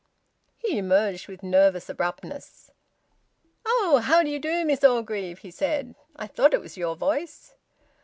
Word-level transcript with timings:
He 0.57 0.79
emerged 0.79 1.27
with 1.27 1.43
nervous 1.43 1.87
abruptness. 1.87 2.71
"Oh, 3.67 4.01
how 4.03 4.23
d'you 4.23 4.39
do, 4.39 4.65
Miss 4.65 4.83
Orgreave?" 4.83 5.37
he 5.37 5.51
said; 5.51 5.93
"I 6.15 6.25
thought 6.25 6.55
it 6.55 6.61
was 6.61 6.75
your 6.75 6.95
voice." 6.95 7.53